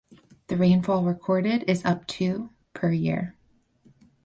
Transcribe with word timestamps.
The 0.47 0.57
rainfall 0.57 1.03
recorded 1.03 1.63
is 1.69 1.85
up 1.85 2.07
to 2.07 2.49
per 2.73 2.91
year. 2.91 3.35